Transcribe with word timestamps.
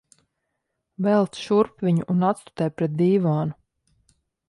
Velc 1.09 1.37
šurp 1.43 1.85
viņu 1.89 2.09
un 2.17 2.27
atstutē 2.33 2.73
pret 2.81 2.99
dīvānu. 3.05 3.59